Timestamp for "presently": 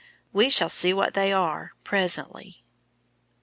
1.83-2.63